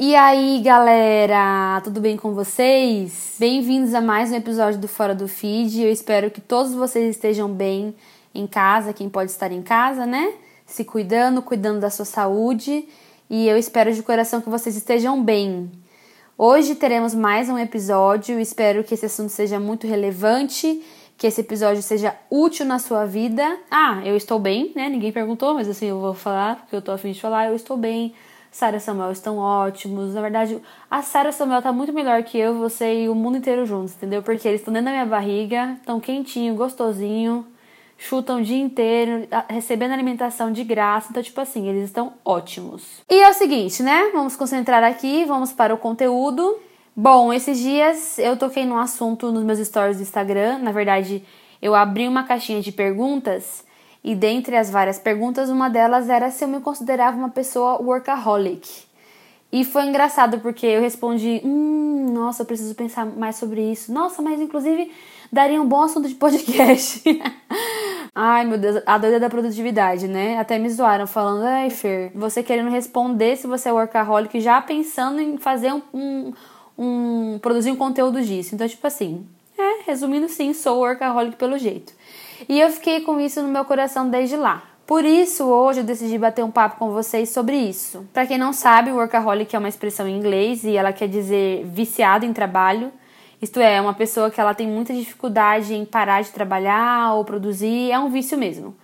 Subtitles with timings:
[0.00, 3.34] E aí, galera, tudo bem com vocês?
[3.36, 5.82] Bem-vindos a mais um episódio do Fora do Feed.
[5.82, 7.96] Eu espero que todos vocês estejam bem
[8.32, 10.34] em casa, quem pode estar em casa, né?
[10.64, 12.88] Se cuidando, cuidando da sua saúde.
[13.28, 15.68] E eu espero de coração que vocês estejam bem.
[16.38, 18.38] Hoje teremos mais um episódio.
[18.38, 20.80] Espero que esse assunto seja muito relevante,
[21.16, 23.58] que esse episódio seja útil na sua vida.
[23.68, 24.88] Ah, eu estou bem, né?
[24.88, 27.48] Ninguém perguntou, mas assim eu vou falar, porque eu tô afim de falar.
[27.48, 28.14] Eu estou bem
[28.50, 30.14] Sara e Samuel estão ótimos.
[30.14, 33.38] Na verdade, a Sara e Samuel tá muito melhor que eu, você e o mundo
[33.38, 34.22] inteiro juntos, entendeu?
[34.22, 37.46] Porque eles estão dentro da minha barriga, estão quentinho, gostosinho,
[37.96, 41.08] chutam o dia inteiro, recebendo alimentação de graça.
[41.10, 43.02] Então, tipo assim, eles estão ótimos.
[43.10, 44.10] E é o seguinte, né?
[44.12, 46.58] Vamos concentrar aqui, vamos para o conteúdo.
[46.96, 50.58] Bom, esses dias eu toquei num assunto nos meus stories do Instagram.
[50.58, 51.24] Na verdade,
[51.60, 53.67] eu abri uma caixinha de perguntas
[54.02, 58.86] e dentre as várias perguntas, uma delas era se eu me considerava uma pessoa workaholic.
[59.50, 63.92] E foi engraçado porque eu respondi: hum, nossa, eu preciso pensar mais sobre isso.
[63.92, 64.92] Nossa, mas inclusive
[65.32, 67.02] daria um bom assunto de podcast.
[68.14, 70.38] Ai, meu Deus, a doida da produtividade, né?
[70.38, 75.20] Até me zoaram falando: ai, Fer, você querendo responder se você é workaholic, já pensando
[75.20, 76.32] em fazer um, um,
[76.76, 78.54] um produzir um conteúdo disso.
[78.54, 79.24] Então, tipo assim,
[79.56, 81.92] é, resumindo, sim, sou workaholic pelo jeito.
[82.46, 84.62] E eu fiquei com isso no meu coração desde lá.
[84.86, 88.06] Por isso, hoje eu decidi bater um papo com vocês sobre isso.
[88.12, 92.24] Para quem não sabe, workaholic é uma expressão em inglês e ela quer dizer viciado
[92.24, 92.90] em trabalho.
[93.40, 97.90] Isto é, uma pessoa que ela tem muita dificuldade em parar de trabalhar ou produzir,
[97.90, 98.74] é um vício mesmo.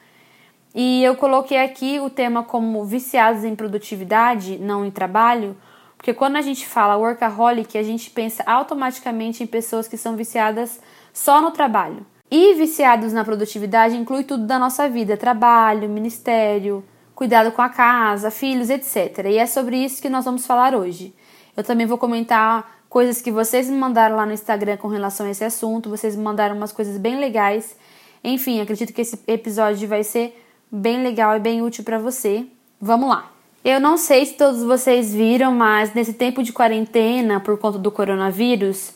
[0.74, 5.56] E eu coloquei aqui o tema como viciados em produtividade, não em trabalho,
[5.96, 10.80] porque quando a gente fala workaholic, a gente pensa automaticamente em pessoas que são viciadas
[11.12, 12.05] só no trabalho.
[12.36, 16.82] E viciados na produtividade inclui tudo da nossa vida: trabalho, ministério,
[17.14, 19.27] cuidado com a casa, filhos, etc.
[19.27, 21.14] E é sobre isso que nós vamos falar hoje.
[21.56, 25.30] Eu também vou comentar coisas que vocês me mandaram lá no Instagram com relação a
[25.30, 25.89] esse assunto.
[25.89, 27.77] Vocês me mandaram umas coisas bem legais.
[28.24, 30.36] Enfim, acredito que esse episódio vai ser
[30.72, 32.45] bem legal e bem útil para você.
[32.80, 33.30] Vamos lá.
[33.64, 37.92] Eu não sei se todos vocês viram, mas nesse tempo de quarentena por conta do
[37.92, 38.92] coronavírus,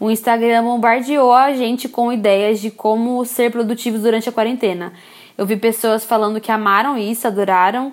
[0.00, 4.92] o Instagram bombardeou a gente com ideias de como ser produtivos durante a quarentena.
[5.36, 7.92] Eu vi pessoas falando que amaram isso, adoraram,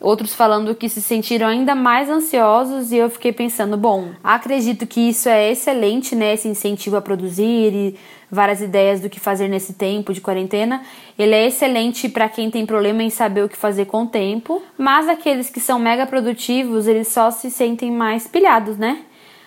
[0.00, 5.08] outros falando que se sentiram ainda mais ansiosos e eu fiquei pensando, bom, acredito que
[5.08, 7.98] isso é excelente, né, esse incentivo a produzir e
[8.30, 10.82] várias ideias do que fazer nesse tempo de quarentena.
[11.18, 14.62] Ele é excelente para quem tem problema em saber o que fazer com o tempo,
[14.76, 19.02] mas aqueles que são mega produtivos, eles só se sentem mais pilhados, né?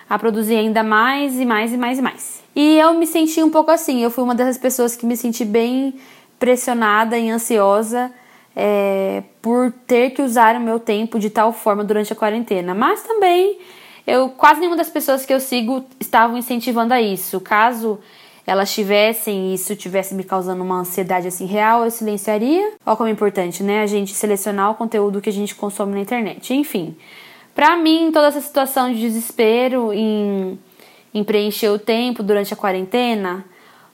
[0.09, 2.43] A produzir ainda mais e mais e mais e mais.
[2.55, 5.43] E eu me senti um pouco assim, eu fui uma dessas pessoas que me senti
[5.43, 5.95] bem
[6.39, 8.11] pressionada e ansiosa
[8.55, 12.73] é, por ter que usar o meu tempo de tal forma durante a quarentena.
[12.73, 13.57] Mas também
[14.07, 17.39] eu quase nenhuma das pessoas que eu sigo estavam incentivando a isso.
[17.41, 17.99] Caso
[18.47, 22.73] elas tivessem e isso tivesse me causando uma ansiedade assim real, eu silenciaria.
[22.85, 23.81] Olha como é importante, né?
[23.81, 26.53] A gente selecionar o conteúdo que a gente consome na internet.
[26.53, 26.95] Enfim,
[27.55, 30.59] para mim, toda essa situação de desespero em,
[31.13, 33.45] em preencher o tempo durante a quarentena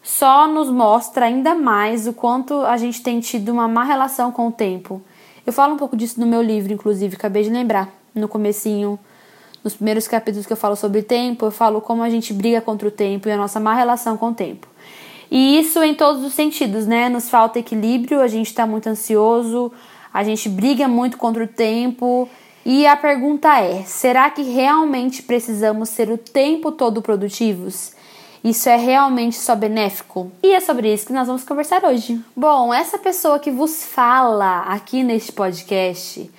[0.02, 4.48] só nos mostra ainda mais o quanto a gente tem tido uma má relação com
[4.48, 5.00] o tempo.
[5.46, 9.00] Eu falo um pouco disso no meu livro, inclusive, acabei de lembrar, no comecinho,
[9.64, 12.88] nos primeiros capítulos que eu falo sobre tempo, eu falo como a gente briga contra
[12.88, 14.68] o tempo e a nossa má relação com o tempo.
[15.30, 17.10] E isso em todos os sentidos, né?
[17.10, 19.72] Nos falta equilíbrio, a gente está muito ansioso,
[20.12, 22.28] a gente briga muito contra o tempo
[22.66, 27.94] e a pergunta é: será que realmente precisamos ser o tempo todo produtivos?
[28.44, 30.32] Isso é realmente só benéfico?
[30.42, 32.20] E é sobre isso que nós vamos conversar hoje.
[32.36, 36.30] Bom, essa pessoa que vos fala aqui neste podcast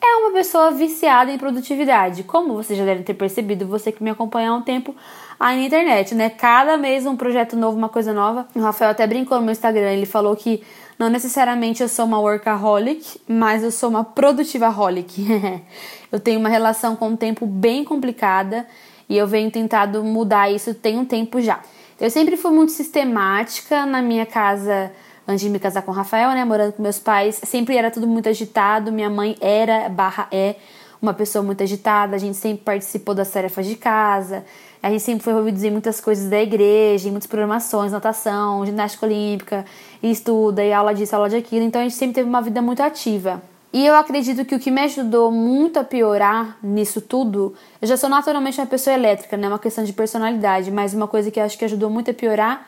[0.00, 2.24] é uma pessoa viciada em produtividade.
[2.24, 4.96] Como vocês já devem ter percebido, você que me acompanha há um tempo
[5.38, 6.30] aí na internet, né?
[6.30, 8.46] Cada mês um projeto novo, uma coisa nova.
[8.54, 10.62] O Rafael até brincou no meu Instagram, ele falou que
[10.98, 15.26] não necessariamente eu sou uma workaholic, mas eu sou uma produtivaholic.
[16.12, 18.66] eu tenho uma relação com o tempo bem complicada
[19.08, 21.60] e eu venho tentado mudar isso tem um tempo já.
[22.00, 24.92] Eu sempre fui muito sistemática na minha casa
[25.26, 28.06] antes de me casar com o Rafael, né, morando com meus pais, sempre era tudo
[28.06, 28.92] muito agitado.
[28.92, 30.56] Minha mãe era barra é
[31.00, 34.44] uma pessoa muito agitada, a gente sempre participou das tarefas de casa.
[34.82, 39.06] A gente sempre foi envolvido em muitas coisas da igreja, em muitas programações, natação, ginástica
[39.06, 39.64] olímpica,
[40.02, 41.64] estuda, e aula disso, aula de aquilo.
[41.64, 43.40] Então a gente sempre teve uma vida muito ativa.
[43.72, 47.96] E eu acredito que o que me ajudou muito a piorar nisso tudo, eu já
[47.96, 49.48] sou naturalmente uma pessoa elétrica, né?
[49.48, 52.66] Uma questão de personalidade, mas uma coisa que eu acho que ajudou muito a piorar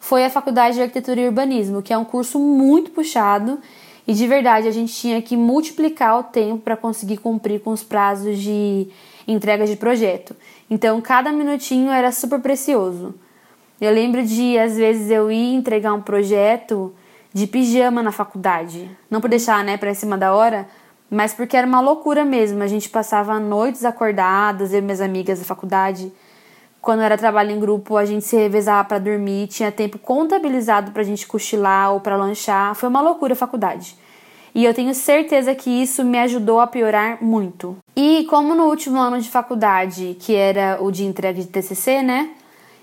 [0.00, 3.60] foi a faculdade de arquitetura e urbanismo, que é um curso muito puxado
[4.08, 7.84] e de verdade a gente tinha que multiplicar o tempo para conseguir cumprir com os
[7.84, 8.88] prazos de
[9.26, 10.34] entregas de projeto.
[10.68, 13.14] Então, cada minutinho era super precioso.
[13.80, 16.94] Eu lembro de, às vezes, eu ir entregar um projeto
[17.32, 18.90] de pijama na faculdade.
[19.10, 20.68] Não por deixar, né, para cima da hora,
[21.10, 22.62] mas porque era uma loucura mesmo.
[22.62, 26.12] A gente passava noites acordadas, eu e minhas amigas da faculdade.
[26.80, 31.02] Quando era trabalho em grupo, a gente se revezava para dormir, tinha tempo contabilizado para
[31.02, 32.74] a gente cochilar ou para lanchar.
[32.74, 33.96] Foi uma loucura a faculdade.
[34.54, 37.76] E eu tenho certeza que isso me ajudou a piorar muito.
[37.94, 42.30] E como no último ano de faculdade, que era o de entrega de TCC, né?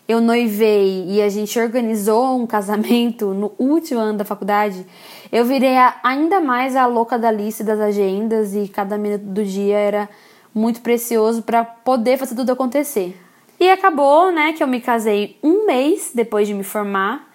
[0.08, 4.86] Eu noivei e a gente organizou um casamento no último ano da faculdade,
[5.31, 9.78] eu virei ainda mais a louca da lista das agendas e cada minuto do dia
[9.78, 10.10] era
[10.56, 13.19] muito precioso para poder fazer tudo acontecer.
[13.60, 17.26] E acabou, né, que eu me casei um mês depois de me formar.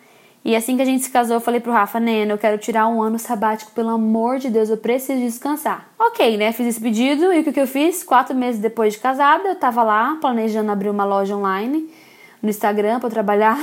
[0.44, 2.88] E assim que a gente se casou, eu falei pro Rafa, Nena, eu quero tirar
[2.88, 5.88] um ano sabático, pelo amor de Deus, eu preciso descansar.
[5.98, 8.02] Ok, né, fiz esse pedido e o que, que eu fiz?
[8.02, 11.88] Quatro meses depois de casada, eu tava lá planejando abrir uma loja online
[12.42, 13.56] no Instagram para trabalhar.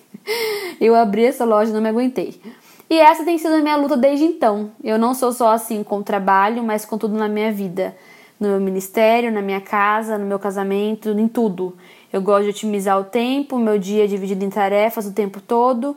[0.80, 2.40] eu abri essa loja e não me aguentei.
[2.88, 4.70] E essa tem sido a minha luta desde então.
[4.82, 7.94] Eu não sou só assim com o trabalho, mas com tudo na minha vida
[8.38, 11.76] no meu ministério, na minha casa, no meu casamento, em tudo.
[12.12, 15.96] Eu gosto de otimizar o tempo, meu dia é dividido em tarefas o tempo todo.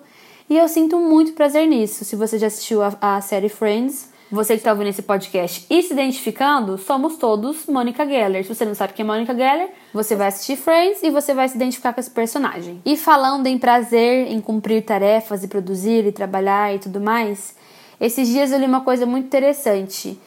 [0.50, 2.04] E eu sinto muito prazer nisso.
[2.04, 5.82] Se você já assistiu a, a série Friends, você que está ouvindo esse podcast e
[5.84, 8.44] se identificando, somos todos Mônica Geller.
[8.44, 11.48] Se você não sabe quem é Mônica Geller, você vai assistir Friends e você vai
[11.48, 12.82] se identificar com esse personagem.
[12.86, 17.56] E falando em prazer em cumprir tarefas e produzir e trabalhar e tudo mais,
[18.02, 20.20] esses dias eu li uma coisa muito interessante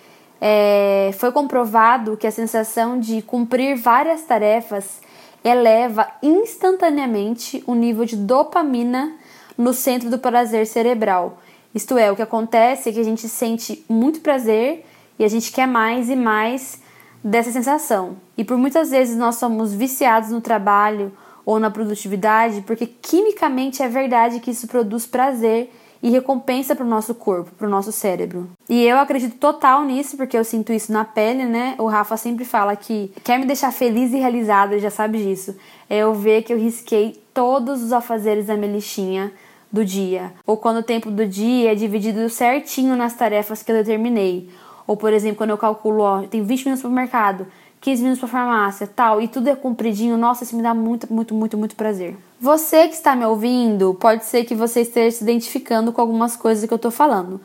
[0.44, 5.00] é, foi comprovado que a sensação de cumprir várias tarefas
[5.44, 9.14] eleva instantaneamente o nível de dopamina
[9.56, 11.38] no centro do prazer cerebral.
[11.74, 14.84] Isto é, o que acontece é que a gente sente muito prazer
[15.18, 16.80] e a gente quer mais e mais
[17.24, 18.16] dessa sensação.
[18.36, 21.12] E por muitas vezes nós somos viciados no trabalho
[21.44, 25.70] ou na produtividade porque quimicamente é verdade que isso produz prazer
[26.02, 28.50] e recompensa para o nosso corpo, para o nosso cérebro.
[28.68, 31.76] E eu acredito total nisso, porque eu sinto isso na pele, né?
[31.78, 35.54] O Rafa sempre fala que quer me deixar feliz e realizada, já sabe disso.
[35.88, 39.32] É eu ver que eu risquei todos os afazeres da minha listinha
[39.70, 40.32] do dia.
[40.46, 44.48] Ou quando o tempo do dia é dividido certinho nas tarefas que eu determinei.
[44.86, 47.46] Ou, por exemplo, quando eu calculo, ó, tem 20 minutos para o mercado,
[47.80, 51.34] 15 minutos para farmácia, tal, e tudo é compridinho, nossa, isso me dá muito, muito,
[51.34, 52.16] muito, muito prazer.
[52.40, 56.64] Você que está me ouvindo, pode ser que você esteja se identificando com algumas coisas
[56.66, 57.40] que eu estou falando,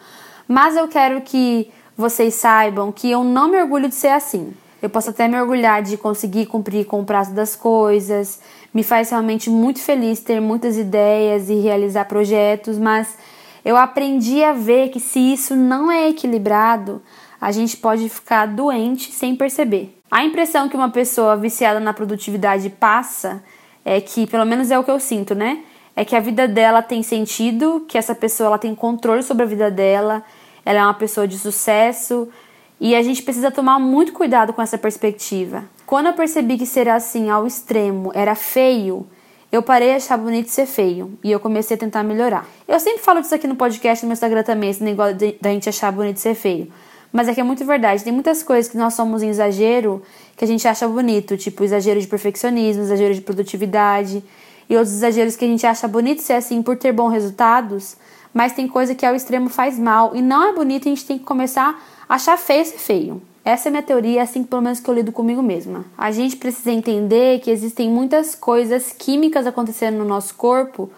[0.47, 4.53] mas eu quero que vocês saibam que eu não me orgulho de ser assim.
[4.87, 8.39] Eu posso até me orgulhar de conseguir cumprir com o prazo das coisas,
[8.73, 13.17] me faz realmente muito feliz ter muitas ideias e realizar projetos, mas
[13.65, 17.01] eu aprendi a ver que se isso não é equilibrado,
[17.41, 19.93] a gente pode ficar doente sem perceber.
[20.09, 23.43] A impressão que uma pessoa viciada na produtividade passa
[23.83, 25.65] é que, pelo menos é o que eu sinto, né?
[25.97, 29.47] É que a vida dela tem sentido, que essa pessoa ela tem controle sobre a
[29.47, 30.23] vida dela,
[30.63, 32.29] ela é uma pessoa de sucesso
[32.79, 35.65] e a gente precisa tomar muito cuidado com essa perspectiva.
[35.85, 39.07] Quando eu percebi que ser assim ao extremo era feio,
[39.51, 42.45] eu parei de achar bonito ser feio e eu comecei a tentar melhorar.
[42.67, 45.69] Eu sempre falo disso aqui no podcast no meu Instagram também, esse negócio da gente
[45.69, 46.71] achar bonito ser feio.
[47.11, 48.03] Mas é que é muito verdade.
[48.03, 50.03] Tem muitas coisas que nós somos em exagero
[50.35, 54.23] que a gente acha bonito, tipo exagero de perfeccionismo, exagero de produtividade
[54.69, 57.95] e outros exageros que a gente acha bonito ser assim por ter bons resultados,
[58.33, 61.05] mas tem coisa que ao extremo faz mal e não é bonito e a gente
[61.05, 63.21] tem que começar achar feio ser feio.
[63.43, 65.85] Essa é minha teoria, é assim pelo menos que eu lido comigo mesma.
[65.97, 70.89] A gente precisa entender que existem muitas coisas químicas acontecendo no nosso corpo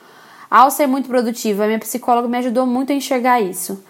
[0.49, 1.61] ao ser muito produtivo.
[1.61, 3.83] A minha psicóloga me ajudou muito a enxergar isso.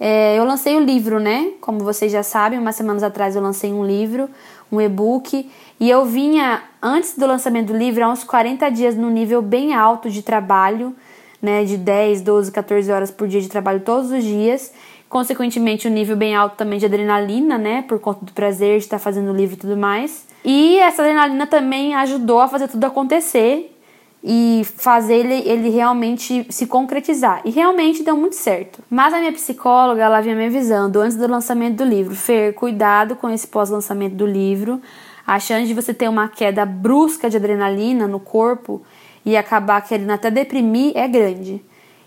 [0.00, 1.52] É, eu lancei o livro, né?
[1.60, 4.28] Como vocês já sabem, umas semanas atrás eu lancei um livro,
[4.72, 5.48] um e-book,
[5.78, 9.74] e eu vinha, antes do lançamento do livro, há uns 40 dias no nível bem
[9.74, 10.96] alto de trabalho,
[11.40, 11.64] né?
[11.64, 14.72] De 10, 12, 14 horas por dia de trabalho todos os dias.
[15.10, 17.82] Consequentemente, um nível bem alto também de adrenalina, né?
[17.82, 20.24] Por conta do prazer de estar fazendo o livro e tudo mais.
[20.44, 23.76] E essa adrenalina também ajudou a fazer tudo acontecer
[24.22, 27.42] e fazer ele, ele realmente se concretizar.
[27.44, 28.84] E realmente deu muito certo.
[28.88, 33.16] Mas a minha psicóloga, ela vinha me avisando antes do lançamento do livro: Fer, cuidado
[33.16, 34.80] com esse pós-lançamento do livro.
[35.26, 38.80] A chance de você ter uma queda brusca de adrenalina no corpo
[39.26, 41.60] e acabar querendo até deprimir é grande.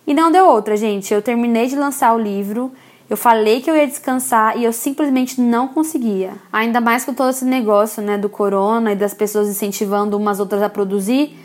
[0.08, 1.14] E não deu outra, gente.
[1.14, 2.72] Eu terminei de lançar o livro.
[3.13, 6.32] Eu falei que eu ia descansar e eu simplesmente não conseguia.
[6.51, 10.63] Ainda mais com todo esse negócio, né, do corona e das pessoas incentivando umas outras
[10.63, 11.38] a produzir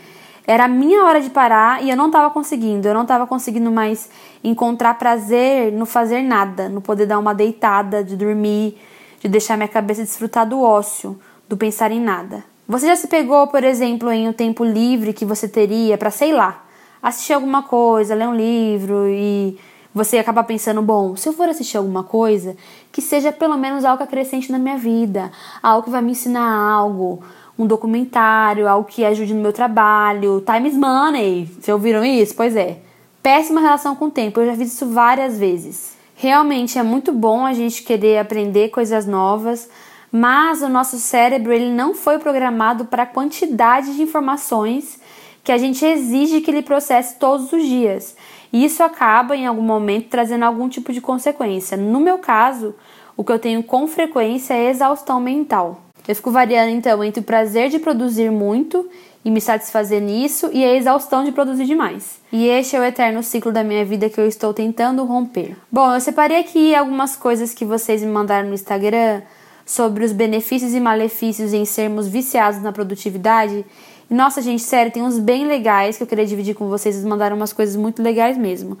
[0.47, 2.87] era a minha hora de parar e eu não estava conseguindo.
[2.87, 4.09] Eu não estava conseguindo mais
[4.43, 8.75] encontrar prazer no fazer nada, no poder dar uma deitada, de dormir,
[9.19, 12.43] de deixar minha cabeça desfrutar do ócio, do pensar em nada.
[12.67, 16.33] Você já se pegou, por exemplo, em um tempo livre que você teria para, sei
[16.33, 16.65] lá,
[16.99, 19.55] assistir alguma coisa, ler um livro e
[19.93, 22.55] você acaba pensando, bom, se eu for assistir alguma coisa,
[22.91, 25.31] que seja pelo menos algo acrescente na minha vida,
[25.61, 27.23] algo que vai me ensinar algo,
[27.57, 31.45] um documentário, algo que ajude no meu trabalho, time is money.
[31.45, 32.35] Vocês ouviram isso?
[32.35, 32.77] Pois é.
[33.21, 35.97] Péssima relação com o tempo, eu já vi isso várias vezes.
[36.15, 39.69] Realmente é muito bom a gente querer aprender coisas novas,
[40.11, 44.99] mas o nosso cérebro ele não foi programado para a quantidade de informações
[45.43, 48.15] que a gente exige que ele processe todos os dias.
[48.51, 51.77] E isso acaba em algum momento trazendo algum tipo de consequência.
[51.77, 52.75] No meu caso,
[53.15, 55.81] o que eu tenho com frequência é exaustão mental.
[56.07, 58.89] Eu fico variando então entre o prazer de produzir muito
[59.23, 62.19] e me satisfazer nisso e a exaustão de produzir demais.
[62.31, 65.55] E este é o eterno ciclo da minha vida que eu estou tentando romper.
[65.71, 69.21] Bom, eu separei aqui algumas coisas que vocês me mandaram no Instagram
[69.65, 73.63] sobre os benefícios e malefícios em sermos viciados na produtividade.
[74.09, 76.95] Nossa, gente, sério, tem uns bem legais que eu queria dividir com vocês.
[76.95, 78.77] Eles mandaram umas coisas muito legais mesmo.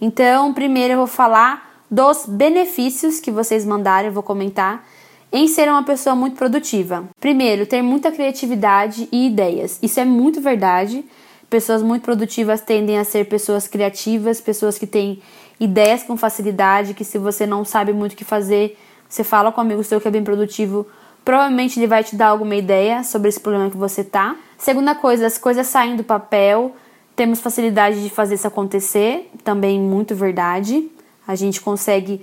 [0.00, 4.86] Então, primeiro eu vou falar dos benefícios que vocês mandaram, eu vou comentar
[5.32, 7.04] em ser uma pessoa muito produtiva.
[7.20, 9.78] Primeiro, ter muita criatividade e ideias.
[9.82, 11.04] Isso é muito verdade.
[11.48, 15.20] Pessoas muito produtivas tendem a ser pessoas criativas, pessoas que têm
[15.58, 19.60] ideias com facilidade, que se você não sabe muito o que fazer, você fala com
[19.60, 20.86] um amigo seu que é bem produtivo,
[21.24, 24.36] provavelmente ele vai te dar alguma ideia sobre esse problema que você tá.
[24.60, 26.76] Segunda coisa, as coisas saem do papel,
[27.16, 30.86] temos facilidade de fazer isso acontecer, também muito verdade.
[31.26, 32.20] A gente consegue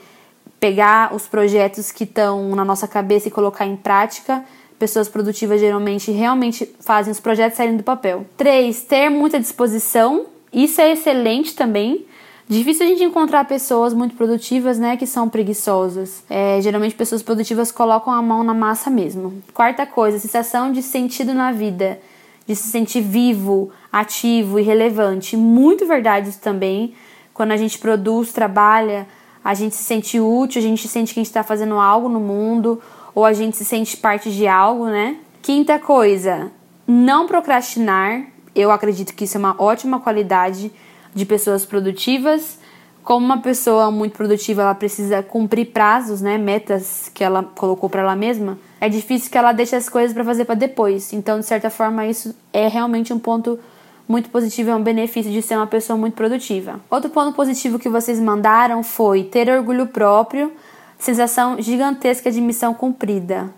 [0.59, 4.45] pegar os projetos que estão na nossa cabeça e colocar em prática.
[4.77, 8.23] Pessoas produtivas geralmente realmente fazem os projetos saírem do papel.
[8.37, 10.27] Três, ter muita disposição.
[10.53, 12.05] Isso é excelente também.
[12.47, 16.23] Difícil a gente encontrar pessoas muito produtivas, né, que são preguiçosas.
[16.29, 19.41] É, geralmente pessoas produtivas colocam a mão na massa mesmo.
[19.55, 21.99] Quarta coisa, sensação de sentido na vida,
[22.47, 25.35] de se sentir vivo, ativo e relevante.
[25.35, 26.93] Muito verdade isso também.
[27.33, 29.05] Quando a gente produz, trabalha,
[29.43, 32.19] a gente se sente útil, a gente sente que a gente está fazendo algo no
[32.19, 32.81] mundo,
[33.13, 35.17] ou a gente se sente parte de algo, né?
[35.41, 36.51] Quinta coisa,
[36.87, 38.25] não procrastinar.
[38.55, 40.71] Eu acredito que isso é uma ótima qualidade
[41.13, 42.59] de pessoas produtivas.
[43.03, 48.01] Como uma pessoa muito produtiva, ela precisa cumprir prazos, né, metas que ela colocou para
[48.01, 48.57] ela mesma.
[48.79, 51.11] É difícil que ela deixe as coisas para fazer para depois.
[51.13, 53.59] Então, de certa forma, isso é realmente um ponto
[54.07, 56.79] muito positivo, é um benefício de ser uma pessoa muito produtiva.
[56.89, 60.51] Outro ponto positivo que vocês mandaram foi ter orgulho próprio,
[60.97, 63.53] sensação gigantesca de missão cumprida,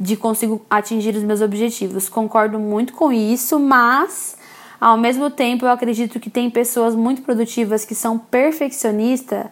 [0.00, 2.08] de consigo atingir os meus objetivos.
[2.08, 4.36] Concordo muito com isso, mas
[4.80, 9.46] ao mesmo tempo, eu acredito que tem pessoas muito produtivas que são perfeccionistas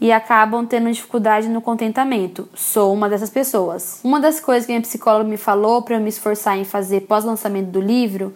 [0.00, 2.48] e acabam tendo dificuldade no contentamento.
[2.54, 4.00] Sou uma dessas pessoas.
[4.04, 7.68] Uma das coisas que minha psicóloga me falou para eu me esforçar em fazer pós-lançamento
[7.68, 8.34] do livro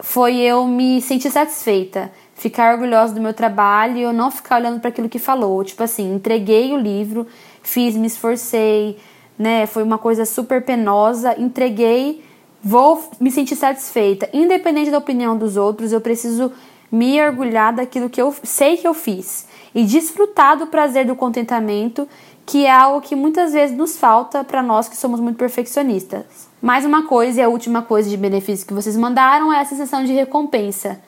[0.00, 4.80] foi eu me sentir satisfeita, ficar orgulhosa do meu trabalho e eu não ficar olhando
[4.80, 5.62] para aquilo que falou.
[5.64, 7.26] Tipo assim, entreguei o livro,
[7.62, 8.98] fiz, me esforcei,
[9.38, 9.66] né?
[9.66, 12.24] Foi uma coisa super penosa, entreguei
[12.62, 14.28] vou me sentir satisfeita.
[14.32, 16.52] Independente da opinião dos outros, eu preciso
[16.92, 22.08] me orgulhar daquilo que eu sei que eu fiz e desfrutar do prazer do contentamento,
[22.44, 26.48] que é algo que muitas vezes nos falta para nós que somos muito perfeccionistas.
[26.60, 30.04] Mais uma coisa e a última coisa de benefício que vocês mandaram é a sensação
[30.04, 31.00] de recompensa,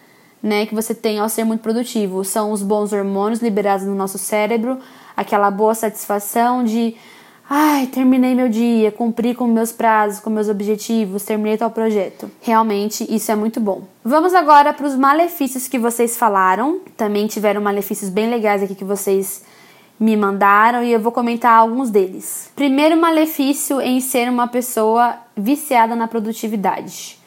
[0.43, 2.25] né, que você tem ao ser muito produtivo.
[2.25, 4.79] São os bons hormônios liberados no nosso cérebro,
[5.17, 6.97] aquela boa satisfação de
[7.55, 12.31] Ai, terminei meu dia, cumpri com meus prazos, com meus objetivos, terminei tal projeto.
[12.41, 13.83] Realmente, isso é muito bom.
[14.03, 16.81] Vamos agora para os malefícios que vocês falaram.
[16.97, 19.45] Também tiveram malefícios bem legais aqui que vocês
[20.01, 22.51] me mandaram e eu vou comentar alguns deles.
[22.57, 27.19] Primeiro malefício em ser uma pessoa viciada na produtividade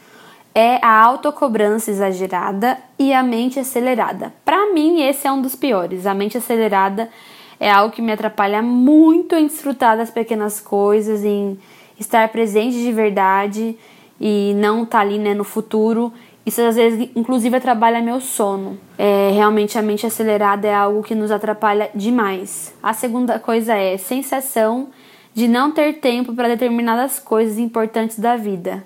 [0.55, 4.33] é a autocobrança exagerada e a mente acelerada.
[4.43, 6.07] Para mim, esse é um dos piores.
[6.07, 7.11] A mente acelerada
[7.59, 11.57] é algo que me atrapalha muito em desfrutar das pequenas coisas, em
[11.99, 13.77] estar presente de verdade
[14.19, 16.11] e não estar tá ali né, no futuro.
[16.45, 18.77] Isso às vezes, inclusive, atrapalha meu sono.
[18.97, 22.73] É, realmente a mente acelerada é algo que nos atrapalha demais.
[22.83, 24.89] A segunda coisa é sensação
[25.33, 28.85] de não ter tempo para determinadas coisas importantes da vida,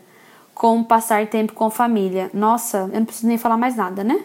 [0.53, 2.29] como passar tempo com família.
[2.33, 4.23] Nossa, eu não preciso nem falar mais nada, né?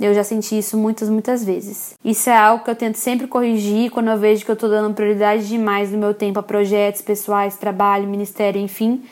[0.00, 1.94] Eu já senti isso muitas, muitas vezes.
[2.04, 4.94] Isso é algo que eu tento sempre corrigir quando eu vejo que eu estou dando
[4.94, 9.04] prioridade demais no meu tempo a projetos pessoais, trabalho, ministério, enfim.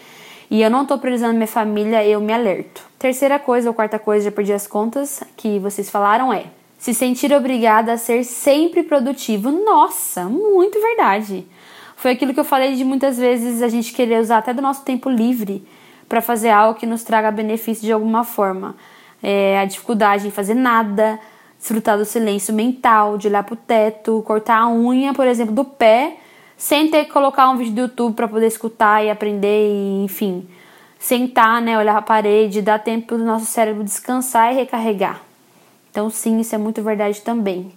[0.50, 2.84] E eu não estou priorizando minha família, eu me alerto.
[2.98, 6.46] Terceira coisa, ou quarta coisa, já perdi as contas, que vocês falaram é
[6.82, 9.52] se sentir obrigada a ser sempre produtivo.
[9.52, 11.46] Nossa, muito verdade.
[11.94, 14.82] Foi aquilo que eu falei de muitas vezes a gente querer usar até do nosso
[14.82, 15.64] tempo livre
[16.08, 18.74] para fazer algo que nos traga benefício de alguma forma.
[19.22, 21.18] É, a dificuldade em fazer nada,
[21.58, 26.16] desfrutar do silêncio mental, de olhar pro teto, cortar a unha, por exemplo, do pé,
[26.56, 30.48] sem ter que colocar um vídeo do YouTube para poder escutar e aprender, e, enfim.
[30.98, 35.20] Sentar, né, olhar a parede, dar tempo do nosso cérebro descansar e recarregar.
[35.90, 37.72] Então, sim, isso é muito verdade também.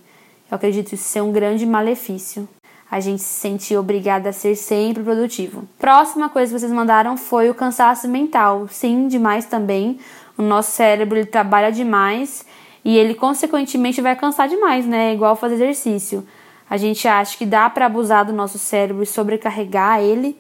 [0.50, 2.48] Eu acredito isso ser um grande malefício
[2.90, 5.68] a gente se sentir obrigada a ser sempre produtivo.
[5.78, 8.68] Próxima coisa que vocês mandaram foi o cansaço mental.
[8.70, 10.00] Sim, demais também.
[10.38, 12.46] O nosso cérebro ele trabalha demais
[12.84, 15.12] e ele consequentemente vai cansar demais, né?
[15.12, 16.26] É igual fazer exercício.
[16.70, 20.38] A gente acha que dá para abusar do nosso cérebro e sobrecarregar ele,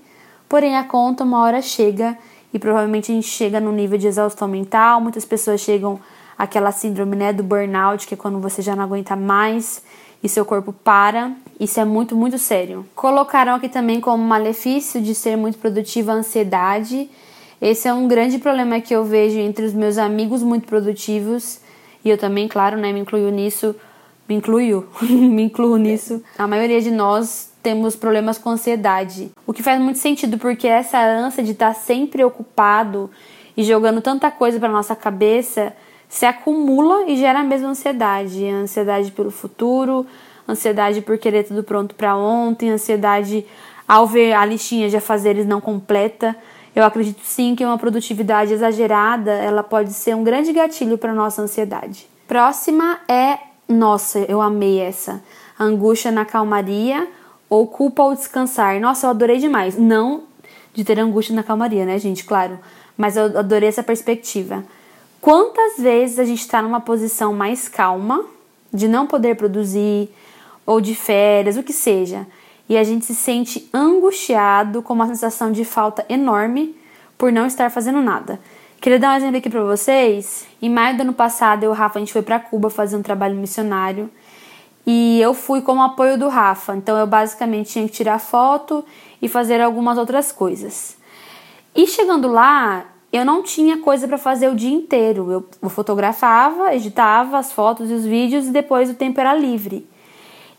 [0.50, 2.18] porém a conta uma hora chega
[2.54, 5.02] e provavelmente a gente chega no nível de exaustão mental.
[5.02, 6.00] Muitas pessoas chegam
[6.38, 9.84] àquela síndrome né, do burnout, que é quando você já não aguenta mais
[10.24, 11.32] e seu corpo para.
[11.60, 12.86] Isso é muito, muito sério.
[12.96, 17.10] Colocaram aqui também como malefício de ser muito produtiva a ansiedade.
[17.62, 21.59] Esse é um grande problema que eu vejo entre os meus amigos muito produtivos
[22.03, 23.75] e eu também, claro, né, me incluo nisso,
[24.27, 26.21] me incluo, me incluo nisso.
[26.38, 31.03] A maioria de nós temos problemas com ansiedade, o que faz muito sentido porque essa
[31.03, 33.09] ânsia de estar sempre ocupado
[33.57, 35.74] e jogando tanta coisa para nossa cabeça
[36.07, 38.45] se acumula e gera a mesma ansiedade.
[38.47, 40.05] Ansiedade pelo futuro,
[40.47, 43.45] ansiedade por querer tudo pronto para ontem, ansiedade
[43.88, 46.35] ao ver a listinha de afazeres não completa.
[46.75, 51.41] Eu acredito sim que uma produtividade exagerada, ela pode ser um grande gatilho para nossa
[51.41, 52.05] ansiedade.
[52.27, 55.24] Próxima é, nossa, eu amei essa.
[55.58, 57.08] Angústia na calmaria
[57.50, 58.79] ou culpa ao descansar.
[58.82, 59.77] Nossa, eu adorei demais.
[59.77, 60.24] Não
[60.74, 62.25] de ter angústia na calmaria, né, gente?
[62.25, 62.60] Claro.
[62.98, 64.63] Mas eu adorei essa perspectiva.
[65.22, 68.24] Quantas vezes a gente está numa posição mais calma,
[68.74, 70.10] de não poder produzir,
[70.65, 72.27] ou de férias, o que seja,
[72.68, 76.75] e a gente se sente angustiado com uma sensação de falta enorme
[77.18, 78.40] por não estar fazendo nada.
[78.82, 80.46] Queria dar um exemplo aqui para vocês.
[80.62, 82.96] Em maio do ano passado, eu e o Rafa, a gente foi para Cuba fazer
[82.96, 84.10] um trabalho missionário.
[84.86, 86.75] E eu fui como apoio do Rafa.
[86.75, 88.86] Então eu basicamente tinha que tirar foto
[89.22, 90.98] e fazer algumas outras coisas.
[91.74, 95.48] E chegando lá, eu não tinha coisa para fazer o dia inteiro.
[95.62, 99.88] Eu fotografava, editava as fotos e os vídeos e depois o tempo era livre.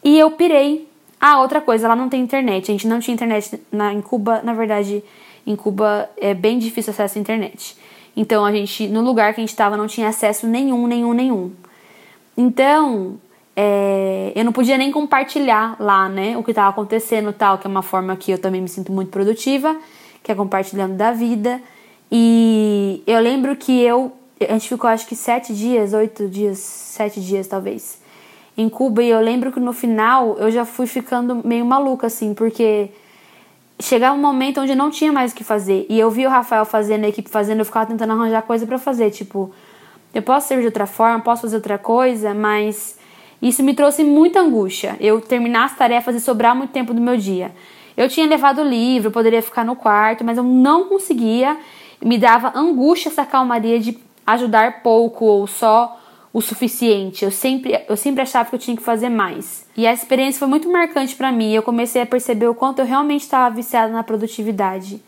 [0.03, 0.89] E eu pirei.
[1.21, 2.71] Ah, outra coisa, lá não tem internet.
[2.71, 4.41] A gente não tinha internet na, em Cuba.
[4.43, 5.03] Na verdade,
[5.47, 7.77] em Cuba é bem difícil acesso à internet.
[8.17, 11.53] Então a gente, no lugar que a gente estava, não tinha acesso nenhum, nenhum, nenhum.
[12.37, 13.19] Então,
[13.55, 17.71] é, eu não podia nem compartilhar lá, né, o que estava acontecendo tal, que é
[17.71, 19.75] uma forma que eu também me sinto muito produtiva,
[20.23, 21.61] que é compartilhando da vida.
[22.11, 24.13] E eu lembro que eu.
[24.41, 27.99] A gente ficou acho que sete dias, oito dias, sete dias talvez,
[28.57, 29.03] em Cuba.
[29.03, 32.91] E eu lembro que no final eu já fui ficando meio maluca, assim, porque
[33.81, 35.87] chegava um momento onde não tinha mais o que fazer.
[35.89, 38.79] E eu vi o Rafael fazendo, a equipe fazendo, eu ficava tentando arranjar coisa para
[38.79, 39.11] fazer.
[39.11, 39.51] Tipo,
[40.15, 42.99] eu posso ser de outra forma, posso fazer outra coisa, mas
[43.41, 44.97] isso me trouxe muita angústia.
[45.01, 47.53] Eu terminar as tarefas e sobrar muito tempo do meu dia.
[47.97, 51.57] Eu tinha levado o livro, poderia ficar no quarto, mas eu não conseguia
[52.03, 55.99] me dava angústia essa calmaria de ajudar pouco ou só
[56.37, 57.25] o suficiente.
[57.25, 59.65] Eu sempre, eu sempre achava que eu tinha que fazer mais.
[59.75, 61.51] E a experiência foi muito marcante para mim.
[61.51, 65.03] Eu comecei a perceber o quanto eu realmente estava viciada na produtividade.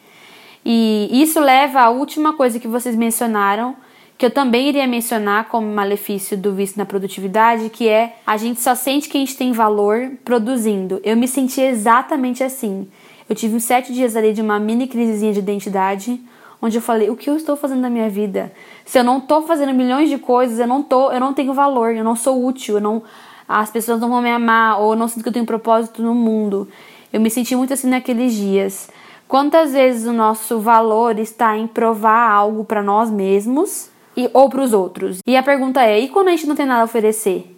[0.65, 3.77] E isso leva à última coisa que vocês mencionaram,
[4.17, 8.63] que eu também iria mencionar como malefício do vício na produtividade, que é a gente
[8.63, 10.99] só sente que a gente tem valor produzindo.
[11.05, 12.89] Eu me senti exatamente assim.
[13.29, 16.19] Eu tive uns sete dias ali de uma mini crisezinha de identidade,
[16.61, 18.53] onde eu falei, o que eu estou fazendo na minha vida?
[18.85, 21.95] Se eu não estou fazendo milhões de coisas, eu não tô, eu não tenho valor,
[21.95, 23.03] eu não sou útil, eu não
[23.49, 26.15] as pessoas não vão me amar ou eu não sinto que eu tenho propósito no
[26.15, 26.69] mundo.
[27.11, 28.91] Eu me senti muito assim naqueles dias.
[29.27, 34.63] Quantas vezes o nosso valor está em provar algo para nós mesmos e, ou para
[34.63, 35.21] os outros?
[35.27, 37.55] E a pergunta é: e quando a gente não tem nada a oferecer?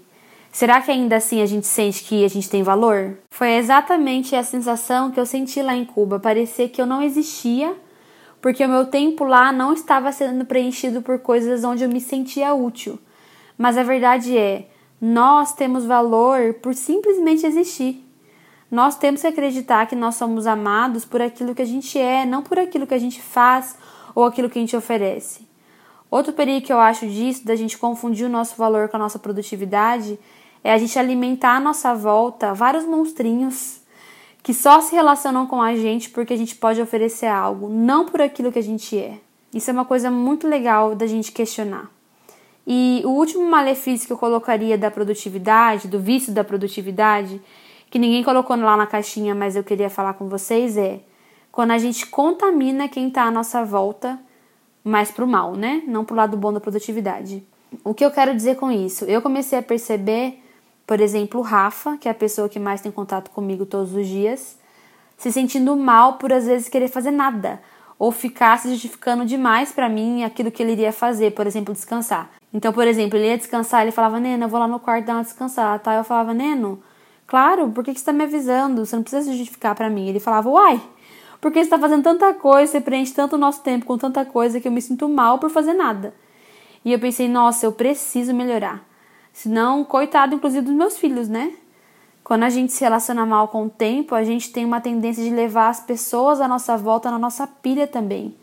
[0.53, 3.19] Será que ainda assim a gente sente que a gente tem valor?
[3.31, 6.19] Foi exatamente a sensação que eu senti lá em Cuba.
[6.19, 7.75] Parecia que eu não existia
[8.41, 12.55] porque o meu tempo lá não estava sendo preenchido por coisas onde eu me sentia
[12.55, 12.99] útil.
[13.57, 14.69] Mas a verdade é,
[15.01, 18.03] nós temos valor por simplesmente existir.
[18.71, 22.43] Nós temos que acreditar que nós somos amados por aquilo que a gente é, não
[22.43, 23.77] por aquilo que a gente faz
[24.15, 25.49] ou aquilo que a gente oferece.
[26.11, 29.19] Outro perigo que eu acho disso, da gente confundir o nosso valor com a nossa
[29.19, 30.19] produtividade,
[30.63, 33.80] é a gente alimentar à nossa volta vários monstrinhos
[34.43, 38.21] que só se relacionam com a gente porque a gente pode oferecer algo, não por
[38.21, 39.19] aquilo que a gente é.
[39.53, 41.91] Isso é uma coisa muito legal da gente questionar.
[42.67, 47.41] E o último malefício que eu colocaria da produtividade, do vício da produtividade,
[47.91, 51.01] que ninguém colocou lá na caixinha, mas eu queria falar com vocês é
[51.51, 54.19] quando a gente contamina quem está à nossa volta
[54.85, 55.83] mais pro mal, né?
[55.87, 57.45] Não pro lado bom da produtividade.
[57.85, 59.05] O que eu quero dizer com isso?
[59.05, 60.41] Eu comecei a perceber,
[60.91, 64.09] por exemplo, o Rafa, que é a pessoa que mais tem contato comigo todos os
[64.09, 64.59] dias,
[65.17, 67.63] se sentindo mal por às vezes querer fazer nada
[67.97, 72.29] ou ficar se justificando demais para mim aquilo que ele iria fazer, por exemplo, descansar.
[72.53, 75.13] Então, por exemplo, ele ia descansar, ele falava, Nena, eu vou lá no quarto dar
[75.13, 75.95] uma descansada, tá?
[75.95, 76.83] Eu falava, Neno,
[77.25, 78.85] claro, por que, que você tá me avisando?
[78.85, 80.09] Você não precisa se justificar para mim.
[80.09, 80.83] Ele falava, uai,
[81.41, 84.61] porque você tá fazendo tanta coisa, você preenche tanto o nosso tempo com tanta coisa
[84.61, 86.13] que eu me sinto mal por fazer nada.
[86.85, 88.90] E eu pensei, nossa, eu preciso melhorar.
[89.33, 91.53] Senão, coitado, inclusive, dos meus filhos, né?
[92.23, 95.31] Quando a gente se relaciona mal com o tempo, a gente tem uma tendência de
[95.31, 98.37] levar as pessoas à nossa volta na nossa pilha também.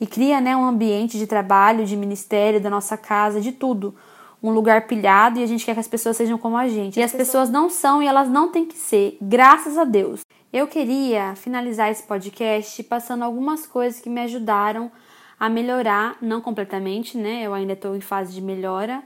[0.00, 3.94] E cria né, um ambiente de trabalho, de ministério, da nossa casa, de tudo.
[4.42, 7.00] Um lugar pilhado e a gente quer que as pessoas sejam como a gente.
[7.00, 10.20] E as pessoas não são e elas não têm que ser, graças a Deus.
[10.52, 14.92] Eu queria finalizar esse podcast passando algumas coisas que me ajudaram
[15.40, 17.42] a melhorar, não completamente, né?
[17.42, 19.02] Eu ainda estou em fase de melhora.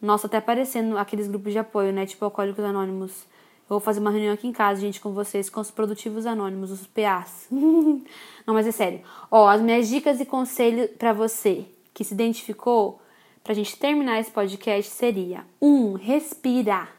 [0.00, 2.06] Nossa, até aparecendo aqueles grupos de apoio, né?
[2.06, 3.26] Tipo Alcoólicos Anônimos
[3.68, 6.70] eu vou fazer uma reunião aqui em casa, gente, com vocês, com os produtivos anônimos,
[6.70, 7.46] os PAs.
[7.50, 9.02] Não, mas é sério.
[9.30, 12.98] Ó, as minhas dicas e conselhos para você que se identificou,
[13.44, 16.96] pra gente terminar esse podcast seria: um, respirar.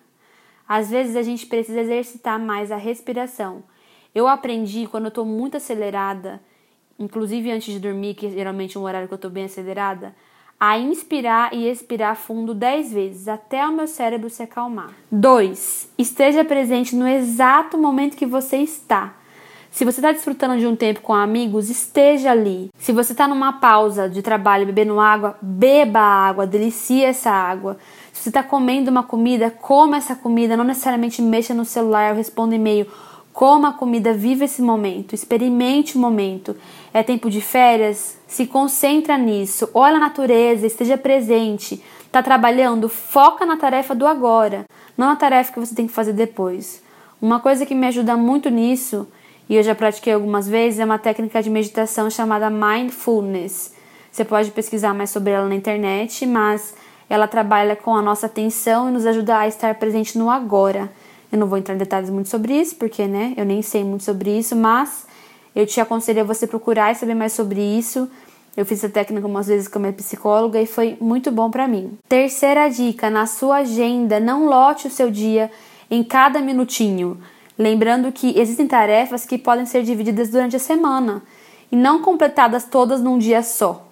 [0.67, 3.63] Às vezes a gente precisa exercitar mais a respiração.
[4.13, 6.39] Eu aprendi quando eu tô muito acelerada,
[6.99, 10.15] inclusive antes de dormir, que geralmente é um horário que eu tô bem acelerada,
[10.59, 14.91] a inspirar e expirar fundo 10 vezes até o meu cérebro se acalmar.
[15.11, 15.89] 2.
[15.97, 19.13] Esteja presente no exato momento que você está.
[19.71, 22.69] Se você está desfrutando de um tempo com amigos, esteja ali.
[22.77, 27.77] Se você está numa pausa de trabalho bebendo água, beba água, delicie essa água.
[28.11, 30.57] Se você está comendo uma comida, coma essa comida.
[30.57, 32.87] Não necessariamente mexa no celular ou responda e-mail.
[33.39, 36.57] Coma a comida, viva esse momento, experimente o momento.
[36.93, 38.17] É tempo de férias?
[38.27, 39.69] Se concentra nisso.
[39.73, 41.81] Olha a natureza, esteja presente.
[42.01, 42.89] Está trabalhando?
[42.89, 44.65] Foca na tarefa do agora,
[44.97, 46.83] não na tarefa que você tem que fazer depois.
[47.21, 49.07] Uma coisa que me ajuda muito nisso,
[49.47, 53.73] e eu já pratiquei algumas vezes, é uma técnica de meditação chamada mindfulness.
[54.11, 56.75] Você pode pesquisar mais sobre ela na internet, mas
[57.09, 60.91] ela trabalha com a nossa atenção e nos ajuda a estar presente no agora.
[61.31, 64.03] Eu não vou entrar em detalhes muito sobre isso, porque né, eu nem sei muito
[64.03, 65.05] sobre isso, mas
[65.55, 68.09] eu te aconselho a você procurar e saber mais sobre isso.
[68.57, 71.67] Eu fiz essa técnica algumas vezes com a minha psicóloga e foi muito bom para
[71.67, 71.97] mim.
[72.07, 75.51] Terceira dica: na sua agenda, não lote o seu dia
[75.89, 77.19] em cada minutinho.
[77.57, 81.21] Lembrando que existem tarefas que podem ser divididas durante a semana
[81.71, 83.85] e não completadas todas num dia só.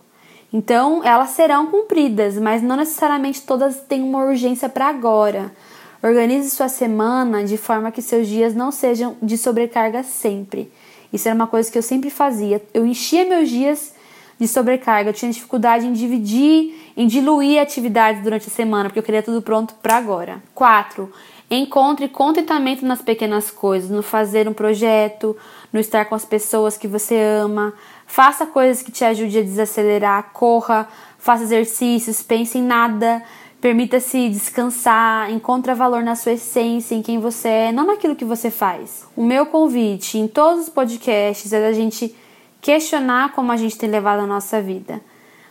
[0.51, 5.51] Então, elas serão cumpridas, mas não necessariamente todas têm uma urgência para agora.
[6.01, 10.71] Organize sua semana de forma que seus dias não sejam de sobrecarga sempre.
[11.11, 12.61] Isso era uma coisa que eu sempre fazia.
[12.73, 13.95] Eu enchia meus dias
[14.39, 19.03] de sobrecarga, eu tinha dificuldade em dividir, em diluir atividades durante a semana, porque eu
[19.03, 20.41] queria tudo pronto para agora.
[20.53, 21.11] 4.
[21.49, 25.35] Encontre contentamento nas pequenas coisas, no fazer um projeto,
[25.71, 27.73] no estar com as pessoas que você ama.
[28.05, 33.23] Faça coisas que te ajudem a desacelerar, corra, faça exercícios, pense em nada
[33.59, 38.51] Permita-se descansar, encontre valor na sua essência, em quem você é, não naquilo que você
[38.51, 39.07] faz.
[39.15, 42.15] O meu convite em todos os podcasts é da gente
[42.61, 45.01] questionar como a gente tem levado a nossa vida.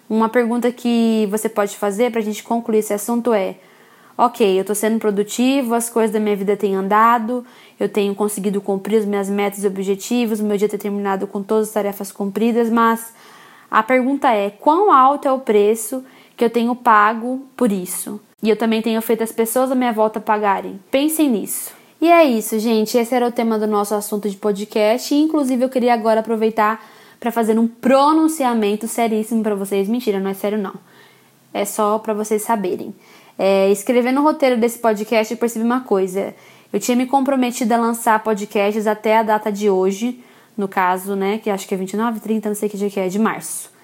[0.08, 3.56] Uma pergunta que você pode fazer para a gente concluir esse assunto é:
[4.16, 7.44] ok, eu estou sendo produtivo, as coisas da minha vida têm andado,
[7.78, 11.68] eu tenho conseguido cumprir as minhas metas e objetivos, meu dia está terminado com todas
[11.68, 13.12] as tarefas cumpridas, mas
[13.68, 16.04] a pergunta é: quão alto é o preço
[16.36, 18.20] que eu tenho pago por isso.
[18.42, 20.78] E eu também tenho feito as pessoas à minha volta pagarem.
[20.90, 21.72] Pensem nisso.
[22.00, 22.98] E é isso, gente.
[22.98, 25.14] Esse era o tema do nosso assunto de podcast.
[25.14, 26.84] Inclusive, eu queria agora aproveitar
[27.18, 29.88] para fazer um pronunciamento seríssimo para vocês.
[29.88, 30.74] Mentira, não é sério, não.
[31.54, 32.94] É só para vocês saberem.
[33.38, 36.34] É, escrevendo o roteiro desse podcast, eu percebi uma coisa.
[36.70, 40.22] Eu tinha me comprometido a lançar podcasts até a data de hoje,
[40.56, 43.08] no caso, né, que acho que é 29, 30, não sei que dia que é,
[43.08, 43.75] de março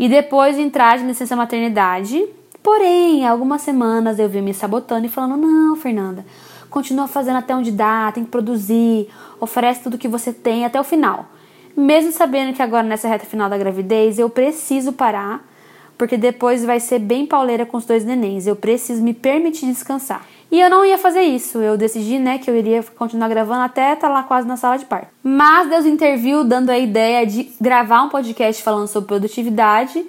[0.00, 2.26] e depois entrar de licença maternidade.
[2.62, 6.24] Porém, algumas semanas eu vi me sabotando e falando: não, Fernanda,
[6.70, 10.84] continua fazendo até onde dá, tem que produzir, oferece tudo que você tem até o
[10.84, 11.26] final.
[11.76, 15.46] Mesmo sabendo que agora nessa reta final da gravidez eu preciso parar,
[15.98, 18.46] porque depois vai ser bem pauleira com os dois nenéns.
[18.46, 20.26] Eu preciso me permitir descansar.
[20.50, 21.58] E eu não ia fazer isso.
[21.58, 24.76] Eu decidi, né, que eu iria continuar gravando até estar tá lá quase na sala
[24.76, 25.08] de parto.
[25.22, 30.04] Mas Deus interviu dando a ideia de gravar um podcast falando sobre produtividade,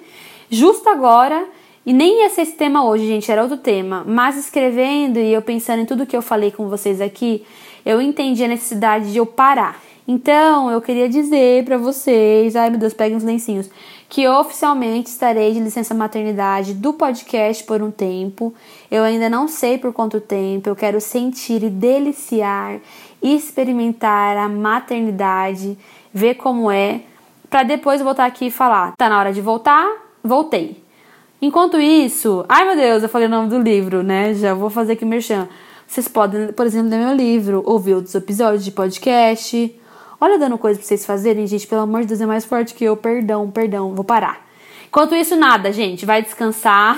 [0.50, 1.46] justo agora
[1.84, 4.04] E nem ia ser esse tema hoje, gente, era outro tema.
[4.06, 7.44] Mas escrevendo e eu pensando em tudo que eu falei com vocês aqui,
[7.84, 9.80] eu entendi a necessidade de eu parar.
[10.06, 13.70] Então, eu queria dizer para vocês, ai meu Deus, peguem os lencinhos,
[14.12, 18.52] que oficialmente estarei de licença maternidade do podcast por um tempo.
[18.90, 22.78] Eu ainda não sei por quanto tempo, eu quero sentir e deliciar,
[23.22, 25.78] experimentar a maternidade,
[26.12, 27.00] ver como é,
[27.48, 29.90] para depois voltar aqui e falar: tá na hora de voltar?
[30.22, 30.84] Voltei.
[31.40, 34.34] Enquanto isso, ai meu Deus, eu falei o nome do livro, né?
[34.34, 35.48] Já vou fazer aqui merchan.
[35.86, 39.74] Vocês podem, por exemplo, ler meu livro, ouvir outros episódios de podcast.
[40.22, 41.66] Olha, dando coisa pra vocês fazerem, gente.
[41.66, 42.96] Pelo amor de Deus, é mais forte que eu.
[42.96, 44.46] Perdão, perdão, vou parar.
[44.86, 46.06] Enquanto isso, nada, gente.
[46.06, 46.96] Vai descansar.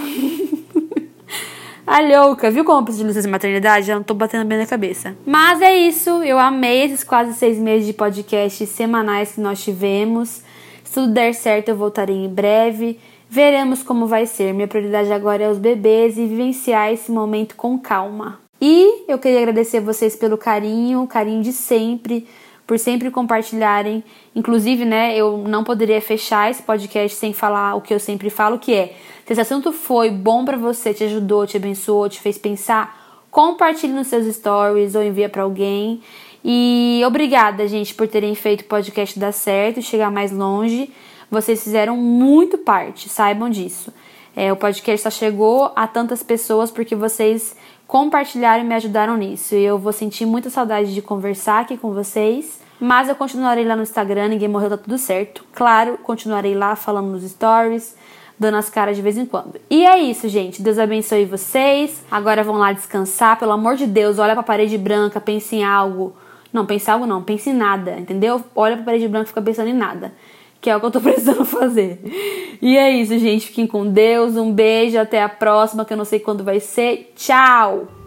[1.86, 3.86] A louca, viu como eu preciso de licença maternidade?
[3.86, 5.16] Já não tô batendo bem na cabeça.
[5.24, 10.42] Mas é isso, eu amei esses quase seis meses de podcast semanais que nós tivemos.
[10.82, 13.00] Se tudo der certo, eu voltarei em breve.
[13.30, 14.52] Veremos como vai ser.
[14.52, 18.38] Minha prioridade agora é os bebês e vivenciar esse momento com calma.
[18.60, 22.26] E eu queria agradecer vocês pelo carinho, carinho de sempre,
[22.66, 24.02] por sempre compartilharem.
[24.34, 28.58] Inclusive, né, eu não poderia fechar esse podcast sem falar o que eu sempre falo,
[28.58, 28.94] que é:
[29.26, 33.92] se esse assunto foi bom para você, te ajudou, te abençoou, te fez pensar, compartilhe
[33.92, 36.00] nos seus stories ou envia para alguém.
[36.44, 40.92] E obrigada, gente, por terem feito o podcast dar certo, chegar mais longe.
[41.30, 43.92] Vocês fizeram muito parte, saibam disso.
[44.36, 49.54] É, o podcast só chegou a tantas pessoas porque vocês compartilharam e me ajudaram nisso.
[49.54, 52.60] E eu vou sentir muita saudade de conversar aqui com vocês.
[52.80, 55.44] Mas eu continuarei lá no Instagram, ninguém morreu, tá tudo certo.
[55.52, 57.96] Claro, continuarei lá falando nos stories,
[58.38, 59.60] dando as caras de vez em quando.
[59.70, 60.60] E é isso, gente.
[60.60, 62.04] Deus abençoe vocês.
[62.10, 63.38] Agora vão lá descansar.
[63.38, 66.14] Pelo amor de Deus, olha pra parede branca, pense em algo.
[66.52, 68.42] Não, pense em algo não, pense em nada, entendeu?
[68.54, 70.12] Olha pra parede branca e fica pensando em nada
[70.64, 72.00] que é o que eu tô precisando fazer.
[72.62, 73.48] E é isso, gente.
[73.48, 74.34] Fiquem com Deus.
[74.34, 74.98] Um beijo.
[74.98, 77.12] Até a próxima, que eu não sei quando vai ser.
[77.14, 78.03] Tchau!